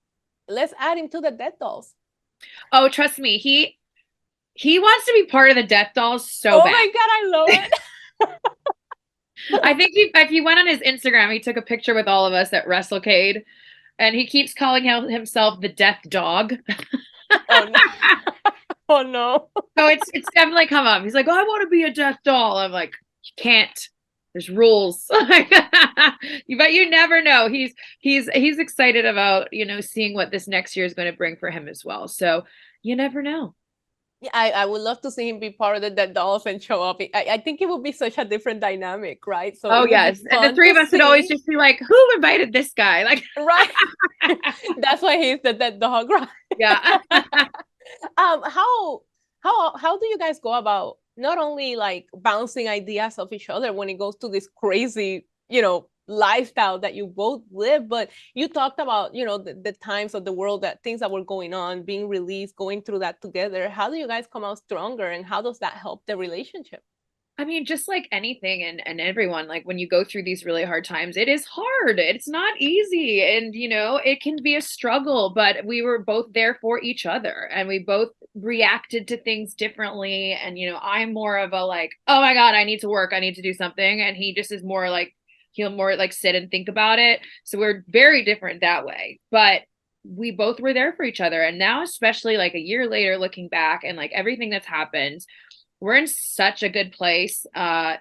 let's 0.50 0.74
add 0.78 0.98
him 0.98 1.08
to 1.10 1.22
the 1.22 1.32
Death 1.32 1.54
Dolls. 1.60 1.94
Oh, 2.74 2.90
trust 2.90 3.20
me, 3.20 3.38
he 3.38 3.78
he 4.54 4.80
wants 4.80 5.06
to 5.06 5.14
be 5.14 5.28
part 5.28 5.50
of 5.50 5.56
the 5.56 5.64
Death 5.64 5.92
Dolls 5.96 6.30
so 6.30 6.60
oh 6.60 6.64
bad. 6.64 6.72
my 6.72 6.92
god, 6.94 7.10
I 7.10 7.24
love 7.26 7.50
it. 7.50 7.74
I 9.64 9.74
think 9.74 9.92
he, 9.94 10.12
if 10.14 10.30
he 10.30 10.42
went 10.42 10.60
on 10.60 10.68
his 10.68 10.80
Instagram, 10.80 11.32
he 11.32 11.40
took 11.40 11.58
a 11.58 11.62
picture 11.62 11.94
with 11.94 12.08
all 12.08 12.26
of 12.26 12.34
us 12.34 12.54
at 12.54 12.68
WrestleCade, 12.68 13.44
and 14.00 14.16
he 14.16 14.28
keeps 14.28 14.54
calling 14.54 14.84
himself 15.10 15.62
the 15.62 15.70
Death 15.70 16.02
Dog. 16.08 16.56
oh 17.50 17.70
no! 17.70 17.80
Oh 18.94 19.04
no! 19.04 19.48
so 19.78 19.88
it's 19.88 20.10
it's 20.14 20.28
definitely 20.36 20.68
come 20.68 20.86
up. 20.86 21.02
He's 21.02 21.14
like, 21.14 21.28
oh, 21.30 21.32
I 21.32 21.44
want 21.44 21.62
to 21.62 21.70
be 21.70 21.84
a 21.84 21.94
death 21.94 22.18
doll. 22.26 22.58
I'm 22.58 22.74
like, 22.74 22.94
you 23.24 23.32
can't. 23.42 23.88
There's 24.34 24.50
rules. 24.50 25.06
but 25.10 26.74
you 26.74 26.90
never 26.90 27.22
know. 27.22 27.48
He's 27.48 27.74
he's 28.00 28.30
he's 28.34 28.60
excited 28.60 29.06
about 29.06 29.54
you 29.54 29.66
know 29.66 29.80
seeing 29.80 30.14
what 30.14 30.30
this 30.30 30.46
next 30.46 30.76
year 30.76 30.86
is 30.86 30.94
going 30.94 31.10
to 31.10 31.18
bring 31.18 31.38
for 31.38 31.50
him 31.50 31.70
as 31.70 31.86
well. 31.86 32.10
So 32.10 32.44
you 32.82 32.98
never 32.98 33.22
know. 33.22 33.56
Yeah, 34.22 34.30
I, 34.36 34.52
I 34.52 34.66
would 34.66 34.82
love 34.82 35.02
to 35.02 35.10
see 35.10 35.28
him 35.28 35.40
be 35.40 35.50
part 35.50 35.76
of 35.76 35.82
the 35.82 35.90
Dead 35.90 36.14
Dolls 36.14 36.46
and 36.46 36.62
show 36.62 36.84
up. 36.84 37.02
I, 37.02 37.26
I 37.32 37.38
think 37.40 37.60
it 37.60 37.68
would 37.68 37.82
be 37.82 37.92
such 37.92 38.20
a 38.20 38.26
different 38.26 38.60
dynamic, 38.60 39.26
right? 39.26 39.58
So 39.58 39.70
oh 39.72 39.86
yes, 39.90 40.22
and 40.30 40.44
the 40.44 40.54
three 40.54 40.70
of 40.70 40.78
us 40.78 40.92
see. 40.92 40.98
would 40.98 41.02
always 41.04 41.28
just 41.28 41.48
be 41.48 41.56
like, 41.56 41.80
"Who 41.80 42.12
invited 42.16 42.54
this 42.54 42.72
guy?" 42.72 43.04
Like, 43.12 43.24
right? 43.36 43.72
That's 44.78 45.02
why 45.02 45.18
he's 45.18 45.40
the 45.44 45.54
dead 45.54 45.80
dog, 45.80 46.08
right? 46.12 46.28
Yeah. 46.60 47.00
um, 47.12 48.44
how 48.46 49.02
how 49.40 49.76
how 49.76 49.98
do 49.98 50.06
you 50.06 50.20
guys 50.20 50.40
go 50.40 50.54
about 50.54 50.98
not 51.18 51.40
only 51.40 51.76
like 51.76 52.06
bouncing 52.14 52.68
ideas 52.68 53.18
off 53.18 53.34
each 53.34 53.50
other 53.50 53.74
when 53.74 53.90
it 53.90 53.98
goes 53.98 54.16
to 54.18 54.30
this 54.30 54.48
crazy, 54.56 55.26
you 55.50 55.64
know, 55.64 55.88
lifestyle 56.08 56.80
that 56.80 56.94
you 56.94 57.08
both 57.08 57.42
live 57.52 57.88
but 57.88 58.10
you 58.34 58.48
talked 58.48 58.80
about 58.80 59.14
you 59.14 59.26
know 59.26 59.38
the, 59.38 59.54
the, 59.54 59.72
times 59.72 60.14
of 60.14 60.26
the 60.26 60.34
world 60.34 60.62
that 60.62 60.84
things 60.84 61.00
that 61.00 61.12
were 61.12 61.24
going 61.24 61.54
on 61.54 61.84
being 61.84 62.08
released 62.08 62.56
going 62.56 62.82
through 62.82 63.00
that 63.00 63.22
together 63.22 63.70
how 63.70 63.90
do 63.90 63.96
you 63.96 64.08
guys 64.08 64.26
come 64.32 64.44
out 64.44 64.58
stronger 64.58 65.10
and 65.10 65.26
how 65.26 65.42
does 65.42 65.60
that 65.60 65.74
help 65.74 66.04
the 66.08 66.18
relationship 66.18 66.82
I 67.38 67.44
mean, 67.46 67.66
just 67.66 67.88
like 67.88 68.08
anything 68.12 68.62
and, 68.62 68.86
and 68.86 69.02
everyone, 69.02 69.48
like 69.48 69.66
when 69.66 69.80
you 69.80 69.88
go 69.88 70.04
through 70.04 70.24
these 70.26 70.46
really 70.46 70.64
hard 70.64 70.86
times, 70.86 71.18
it 71.18 71.28
is 71.28 71.44
hard. 71.46 71.98
It's 71.98 72.28
not 72.28 72.54
easy. 72.60 73.24
And, 73.24 73.56
you 73.56 73.68
know, 73.68 74.00
it 74.04 74.22
can 74.22 74.36
be 74.44 74.56
a 74.56 74.62
struggle, 74.62 75.32
but 75.34 75.66
we 75.66 75.82
were 75.82 75.98
both 75.98 76.28
there 76.34 76.60
for 76.62 76.80
each 76.84 77.06
other 77.08 77.50
and 77.52 77.68
we 77.68 77.80
both 77.80 78.10
reacted 78.36 79.08
to 79.08 79.18
things 79.18 79.56
differently. 79.56 80.34
And, 80.34 80.60
you 80.60 80.70
know, 80.70 80.78
I'm 80.84 81.14
more 81.14 81.40
of 81.40 81.52
a 81.52 81.66
like, 81.66 81.94
oh 82.08 82.22
my 82.22 82.36
God, 82.36 82.54
I 82.54 82.64
need 82.64 82.82
to 82.82 82.90
work. 82.90 83.12
I 83.12 83.20
need 83.20 83.36
to 83.36 83.42
do 83.42 83.54
something. 83.54 84.02
And 84.02 84.16
he 84.16 84.36
just 84.36 84.52
is 84.52 84.64
more 84.64 84.92
like, 84.92 85.16
he'll 85.52 85.70
more 85.70 85.96
like 85.96 86.14
sit 86.14 86.36
and 86.36 86.50
think 86.50 86.68
about 86.68 87.00
it. 87.00 87.20
So 87.44 87.58
we're 87.58 87.84
very 87.88 88.24
different 88.24 88.62
that 88.62 88.86
way. 88.86 89.20
But 89.30 89.62
we 90.04 90.32
both 90.32 90.60
were 90.60 90.74
there 90.74 90.94
for 90.94 91.04
each 91.04 91.22
other. 91.22 91.42
And 91.42 91.60
now, 91.60 91.84
especially 91.84 92.38
like 92.38 92.56
a 92.56 92.60
year 92.60 92.88
later, 92.88 93.18
looking 93.18 93.48
back 93.50 93.82
and 93.84 93.98
like 93.98 94.12
everything 94.14 94.50
that's 94.50 94.66
happened, 94.66 95.22
we're 95.80 95.96
in 95.96 96.08
such 96.08 96.64
a 96.64 96.70
good 96.70 96.92
place 96.94 97.46
uh 97.56 97.98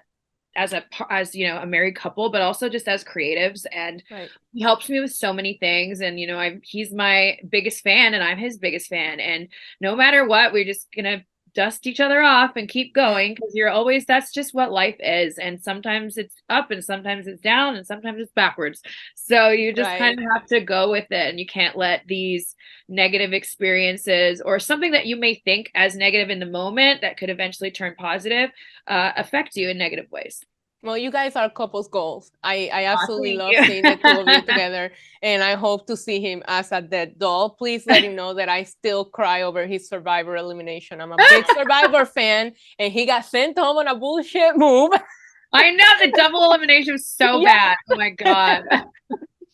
as 0.55 0.73
a 0.73 0.83
as 1.09 1.33
you 1.33 1.47
know 1.47 1.57
a 1.57 1.65
married 1.65 1.95
couple 1.95 2.29
but 2.29 2.41
also 2.41 2.67
just 2.67 2.87
as 2.87 3.03
creatives 3.03 3.65
and 3.71 4.03
right. 4.11 4.29
he 4.53 4.61
helps 4.61 4.89
me 4.89 4.99
with 4.99 5.13
so 5.13 5.31
many 5.31 5.57
things 5.57 6.01
and 6.01 6.19
you 6.19 6.27
know 6.27 6.37
i 6.37 6.59
he's 6.63 6.93
my 6.93 7.37
biggest 7.49 7.81
fan 7.83 8.13
and 8.13 8.23
i'm 8.23 8.37
his 8.37 8.57
biggest 8.57 8.87
fan 8.87 9.19
and 9.19 9.47
no 9.79 9.95
matter 9.95 10.27
what 10.27 10.51
we're 10.51 10.65
just 10.65 10.87
gonna 10.95 11.23
dust 11.53 11.87
each 11.87 11.99
other 11.99 12.21
off 12.21 12.55
and 12.55 12.69
keep 12.69 12.93
going 12.93 13.33
because 13.33 13.51
you're 13.53 13.69
always 13.69 14.05
that's 14.05 14.31
just 14.31 14.53
what 14.53 14.71
life 14.71 14.95
is. 14.99 15.37
And 15.37 15.61
sometimes 15.61 16.17
it's 16.17 16.35
up 16.49 16.71
and 16.71 16.83
sometimes 16.83 17.27
it's 17.27 17.41
down 17.41 17.75
and 17.75 17.85
sometimes 17.85 18.21
it's 18.21 18.31
backwards. 18.33 18.81
So 19.15 19.49
you 19.49 19.73
just 19.73 19.89
right. 19.89 19.99
kind 19.99 20.19
of 20.19 20.25
have 20.31 20.45
to 20.47 20.61
go 20.61 20.91
with 20.91 21.11
it 21.11 21.29
and 21.29 21.39
you 21.39 21.45
can't 21.45 21.77
let 21.77 22.01
these 22.07 22.55
negative 22.87 23.33
experiences 23.33 24.41
or 24.41 24.59
something 24.59 24.91
that 24.91 25.05
you 25.05 25.15
may 25.15 25.35
think 25.35 25.71
as 25.75 25.95
negative 25.95 26.29
in 26.29 26.39
the 26.39 26.45
moment 26.45 27.01
that 27.01 27.17
could 27.17 27.29
eventually 27.29 27.71
turn 27.71 27.95
positive 27.97 28.49
uh, 28.87 29.11
affect 29.15 29.55
you 29.55 29.69
in 29.69 29.77
negative 29.77 30.11
ways 30.11 30.43
well, 30.83 30.97
you 30.97 31.11
guys 31.11 31.35
are 31.35 31.49
couples 31.49 31.87
goals. 31.87 32.31
I, 32.43 32.69
I 32.73 32.85
absolutely 32.85 33.35
love 33.35 33.53
seeing 33.65 33.83
the 33.83 33.97
two 33.97 34.19
of 34.21 34.27
you 34.27 34.41
together, 34.47 34.91
and 35.21 35.43
I 35.43 35.55
hope 35.55 35.85
to 35.87 35.95
see 35.95 36.19
him 36.19 36.41
as 36.47 36.71
a 36.71 36.81
dead 36.81 37.19
doll. 37.19 37.51
Please 37.51 37.85
let 37.85 38.03
him 38.03 38.15
know 38.15 38.33
that 38.33 38.49
I 38.49 38.63
still 38.63 39.05
cry 39.05 39.43
over 39.43 39.67
his 39.67 39.87
Survivor 39.87 40.35
elimination. 40.35 40.99
I'm 40.99 41.11
a 41.11 41.17
big 41.17 41.45
Survivor 41.55 42.05
fan, 42.05 42.53
and 42.79 42.91
he 42.91 43.05
got 43.05 43.25
sent 43.25 43.59
home 43.59 43.77
on 43.77 43.87
a 43.87 43.95
bullshit 43.95 44.57
move. 44.57 44.91
I 45.53 45.71
know 45.71 45.85
the 45.99 46.11
double 46.11 46.43
elimination 46.45 46.93
was 46.93 47.05
so 47.05 47.41
yeah. 47.41 47.75
bad. 47.75 47.77
Oh 47.91 47.95
my 47.97 48.09
god. 48.09 48.63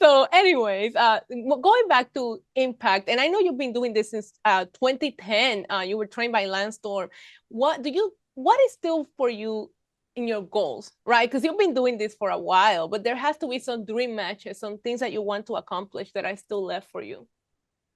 so, 0.01 0.27
anyways, 0.31 0.95
uh, 0.95 1.19
going 1.29 1.87
back 1.89 2.13
to 2.13 2.39
Impact, 2.55 3.09
and 3.09 3.19
I 3.19 3.27
know 3.27 3.39
you've 3.39 3.57
been 3.57 3.73
doing 3.73 3.93
this 3.93 4.11
since 4.11 4.31
uh, 4.45 4.65
2010. 4.65 5.65
Uh, 5.69 5.79
you 5.79 5.97
were 5.97 6.05
trained 6.05 6.31
by 6.31 6.45
Lance 6.45 6.75
Storm. 6.75 7.09
What 7.49 7.81
do 7.81 7.89
you? 7.89 8.13
What 8.35 8.59
is 8.61 8.73
still 8.73 9.09
for 9.17 9.29
you 9.29 9.71
in 10.17 10.27
your 10.27 10.41
goals, 10.41 10.91
right? 11.05 11.29
Because 11.29 11.43
you've 11.43 11.57
been 11.57 11.75
doing 11.75 11.97
this 11.97 12.15
for 12.15 12.31
a 12.31 12.37
while, 12.39 12.87
but 12.87 13.03
there 13.03 13.15
has 13.15 13.37
to 13.37 13.47
be 13.47 13.59
some 13.59 13.85
dream 13.85 14.15
matches, 14.15 14.59
some 14.59 14.79
things 14.79 14.99
that 14.99 15.11
you 15.11 15.21
want 15.21 15.45
to 15.45 15.53
accomplish 15.53 16.11
that 16.13 16.25
are 16.25 16.35
still 16.35 16.65
left 16.65 16.91
for 16.91 17.01
you. 17.03 17.27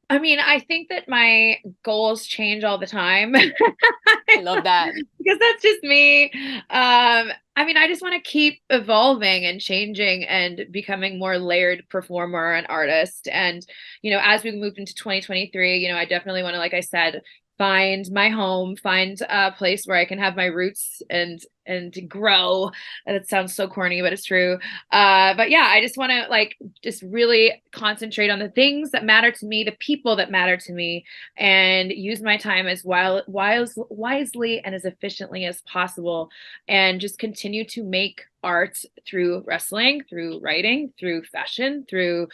I 0.10 0.20
mean, 0.20 0.40
I 0.40 0.60
think 0.60 0.90
that 0.90 1.08
my 1.08 1.60
goals 1.84 2.26
change 2.26 2.66
all 2.66 2.78
the 2.78 2.86
time. 2.86 3.34
I 4.30 4.42
love 4.42 4.66
that. 4.66 4.94
because 5.18 5.40
that's 5.40 5.64
just 5.64 5.84
me. 5.84 6.26
Um, 6.70 7.32
I 7.56 7.66
mean, 7.66 7.78
I 7.78 7.88
just 7.88 8.02
want 8.02 8.16
to 8.16 8.30
keep 8.30 8.62
evolving 8.70 9.46
and 9.46 9.62
changing 9.62 10.26
and 10.26 10.66
becoming 10.70 11.18
more 11.18 11.38
layered 11.38 11.86
performer 11.90 12.54
and 12.54 12.68
artist. 12.68 13.30
And, 13.32 13.66
you 14.02 14.12
know, 14.12 14.20
as 14.22 14.44
we 14.44 14.52
moved 14.52 14.80
into 14.80 14.94
2023, 14.96 15.78
you 15.78 15.88
know, 15.88 15.98
I 15.98 16.04
definitely 16.04 16.44
want 16.44 16.56
to, 16.56 16.60
like 16.60 16.74
I 16.74 16.82
said, 16.82 17.22
find 17.58 18.10
my 18.12 18.30
home 18.30 18.76
find 18.76 19.22
a 19.30 19.52
place 19.52 19.86
where 19.86 19.98
i 19.98 20.06
can 20.06 20.18
have 20.18 20.36
my 20.36 20.46
roots 20.46 21.02
and 21.10 21.42
and 21.68 21.96
grow. 22.10 22.72
That 23.06 23.30
sounds 23.30 23.56
so 23.56 23.68
corny 23.68 24.02
but 24.02 24.12
it's 24.12 24.26
true. 24.26 24.58
Uh 24.92 25.36
but 25.36 25.50
yeah 25.50 25.68
i 25.70 25.80
just 25.82 25.98
want 25.98 26.12
to 26.12 26.28
like 26.30 26.58
just 26.84 27.04
really 27.04 27.62
concentrate 27.72 28.30
on 28.30 28.40
the 28.40 28.50
things 28.50 28.92
that 28.92 29.06
matter 29.06 29.32
to 29.32 29.46
me 29.46 29.64
the 29.64 29.72
people 29.74 30.16
that 30.16 30.32
matter 30.32 30.58
to 30.58 30.74
me 30.74 31.06
and 31.38 31.92
use 31.92 32.22
my 32.22 32.38
time 32.38 32.68
as 32.68 32.84
wild, 32.84 33.24
wise, 33.28 33.78
wisely 33.90 34.60
and 34.64 34.74
as 34.76 34.86
efficiently 34.86 35.46
as 35.46 35.62
possible 35.62 36.30
and 36.68 37.00
just 37.00 37.20
continue 37.20 37.64
to 37.66 37.84
make 37.84 38.22
art 38.44 38.78
through 39.08 39.44
wrestling 39.46 40.02
through 40.10 40.40
writing 40.40 40.92
through 41.00 41.24
fashion 41.26 41.86
through 41.88 42.28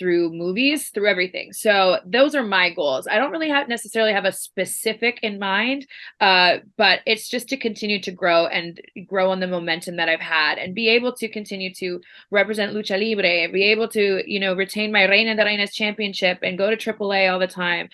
through 0.00 0.32
movies, 0.32 0.88
through 0.88 1.06
everything. 1.06 1.52
So 1.52 1.98
those 2.06 2.34
are 2.34 2.42
my 2.42 2.70
goals. 2.70 3.06
I 3.06 3.18
don't 3.18 3.30
really 3.30 3.50
have 3.50 3.68
necessarily 3.68 4.14
have 4.14 4.24
a 4.24 4.32
specific 4.32 5.20
in 5.22 5.38
mind, 5.38 5.86
uh, 6.20 6.56
but 6.78 7.00
it's 7.04 7.28
just 7.28 7.50
to 7.50 7.58
continue 7.58 8.00
to 8.00 8.10
grow 8.10 8.46
and 8.46 8.80
grow 9.06 9.30
on 9.30 9.40
the 9.40 9.46
momentum 9.46 9.96
that 9.96 10.08
I've 10.08 10.18
had 10.18 10.56
and 10.56 10.74
be 10.74 10.88
able 10.88 11.12
to 11.16 11.28
continue 11.28 11.72
to 11.74 12.00
represent 12.30 12.74
Lucha 12.74 12.98
Libre, 12.98 13.52
be 13.52 13.64
able 13.64 13.88
to, 13.88 14.22
you 14.26 14.40
know, 14.40 14.54
retain 14.54 14.90
my 14.90 15.04
Reina 15.06 15.36
de 15.36 15.44
Reinas 15.44 15.72
championship 15.72 16.38
and 16.42 16.56
go 16.56 16.74
to 16.74 16.76
AAA 16.76 17.30
all 17.30 17.38
the 17.38 17.46
time, 17.46 17.90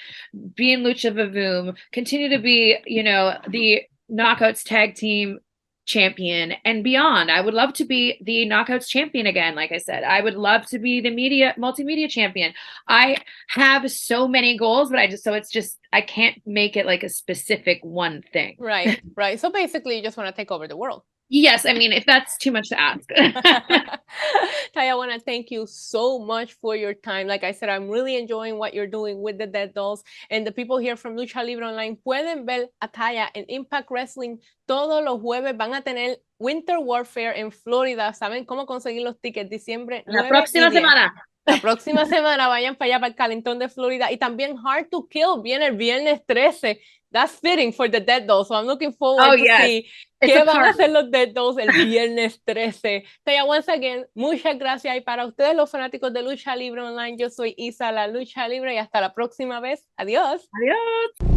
be 0.55 0.73
in 0.73 0.85
Lucha 0.85 1.13
Vavoom, 1.13 1.77
continue 1.91 2.29
to 2.29 2.39
be, 2.39 2.77
you 2.87 3.03
know, 3.03 3.37
the 3.49 3.83
knockouts 4.09 4.63
tag 4.63 4.95
team 4.95 5.41
champion 5.87 6.53
and 6.65 6.85
beyond. 6.85 7.31
I 7.31 7.41
would 7.41 7.55
love 7.55 7.73
to 7.75 7.85
be 7.85 8.21
the 8.23 8.47
knockouts 8.47 8.89
champion 8.89 9.27
again. 9.27 9.55
Like 9.55 9.73
I 9.73 9.79
said, 9.79 10.05
I 10.05 10.21
would 10.21 10.35
love 10.35 10.67
to 10.67 10.79
be 10.79 11.01
the 11.01 11.11
media 11.11 11.55
multimedia 11.59 12.09
champion. 12.11 12.53
I 12.89 13.17
have 13.49 13.91
so 13.91 14.29
many 14.29 14.59
goals, 14.59 14.91
but 14.91 14.99
I 14.99 15.07
just, 15.07 15.25
so 15.25 15.33
it's 15.33 15.51
just, 15.51 15.79
I 15.93 16.01
can't 16.01 16.43
make 16.45 16.77
it 16.77 16.87
like 16.87 17.05
a 17.05 17.09
specific 17.09 17.79
one 17.83 18.23
thing. 18.33 18.57
Right. 18.59 19.01
Right. 19.17 19.41
So 19.41 19.51
basically 19.51 19.97
you 19.97 20.03
just 20.03 20.17
want 20.17 20.29
to 20.29 20.37
take 20.37 20.51
over 20.51 20.69
the 20.69 20.77
world. 20.77 21.03
Yes, 21.29 21.67
I 21.67 21.73
mean, 21.73 21.93
if 21.93 22.07
that's 22.07 22.37
too 22.39 22.53
much 22.53 22.69
to 22.69 22.81
ask. 22.81 23.09
Taya, 23.11 24.91
I 24.91 24.95
want 24.95 25.13
to 25.13 25.19
thank 25.19 25.51
you 25.51 25.67
so 25.67 26.19
much 26.19 26.53
for 26.55 26.77
your 26.77 26.95
time. 26.95 27.27
Like 27.27 27.43
I 27.43 27.51
said, 27.51 27.69
I'm 27.69 27.89
really 27.89 28.17
enjoying 28.17 28.59
what 28.59 28.75
you're 28.75 28.87
doing 28.87 29.21
with 29.21 29.39
the 29.39 29.47
Dead 29.47 29.75
Dolls. 29.75 30.05
And 30.31 30.47
the 30.47 30.53
people 30.53 30.79
here 30.79 30.97
from 30.97 31.17
Lucha 31.17 31.45
Libre 31.45 31.67
Online 31.67 31.97
pueden 32.07 32.47
ver 32.47 32.67
a 32.81 32.89
Taya 32.89 33.29
en 33.35 33.45
Impact 33.49 33.91
Wrestling 33.91 34.39
todos 34.69 35.05
los 35.05 35.21
jueves. 35.21 35.57
Van 35.57 35.75
a 35.75 35.83
tener 35.83 36.19
Winter 36.39 36.79
Warfare 36.79 37.39
en 37.41 37.51
Florida. 37.51 38.13
¿Saben 38.13 38.45
cómo 38.45 38.67
conseguir 38.67 39.03
los 39.03 39.21
tickets? 39.21 39.51
Diciembre. 39.51 40.05
La 40.07 40.29
próxima 40.29 40.71
semana. 40.71 41.13
La 41.47 41.59
próxima 41.61 42.05
semana 42.07 42.49
vayan 42.49 42.75
para 42.77 42.87
allá, 42.89 43.01
para 43.01 43.09
el 43.09 43.15
calentón 43.15 43.59
de 43.59 43.69
Florida. 43.69 44.11
Y 44.11 44.19
también 44.19 44.57
Hard 44.59 44.89
to 44.91 45.09
Kill 45.09 45.43
viene 45.43 45.67
el 45.67 45.77
viernes 45.77 46.21
13 46.27 46.81
that's 47.17 47.39
fitting 47.41 47.73
for 47.73 47.89
the 47.89 48.01
Dead 48.01 48.27
Dolls. 48.27 48.49
So 48.49 48.55
I'm 48.55 48.67
looking 48.67 48.93
forward 48.93 49.27
oh, 49.27 49.37
to 49.37 49.43
yes. 49.43 49.63
see 49.63 49.87
It's 50.21 50.33
qué 50.33 50.45
van 50.45 50.65
a 50.65 50.71
hacer 50.71 50.91
los 50.91 51.11
Dead 51.11 51.33
Dolls 51.33 51.59
el 51.59 51.69
viernes 51.87 52.41
13. 52.45 53.05
Taya, 53.25 53.45
once 53.45 53.69
again, 53.69 54.07
muchas 54.15 54.59
gracias. 54.59 54.97
Y 54.97 55.01
para 55.01 55.27
ustedes, 55.27 55.55
los 55.55 55.71
fanáticos 55.71 56.13
de 56.13 56.23
Lucha 56.23 56.57
Libre 56.57 56.83
Online, 56.83 57.17
yo 57.19 57.31
soy 57.31 57.55
Isa, 57.57 57.93
la 57.93 58.07
Lucha 58.07 58.49
Libre, 58.49 58.75
y 58.75 58.79
hasta 58.79 59.01
la 59.01 59.15
próxima 59.15 59.61
vez. 59.61 59.87
Adiós. 59.97 60.49
Adiós. 60.53 61.36